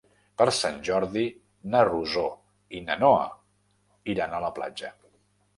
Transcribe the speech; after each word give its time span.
Per 0.41 0.45
Sant 0.59 0.79
Jordi 0.87 1.25
na 1.75 1.83
Rosó 1.91 2.25
i 2.79 2.81
na 2.89 2.97
Noa 3.05 3.23
iran 4.15 4.37
a 4.39 4.41
la 4.49 4.55
platja. 4.61 4.95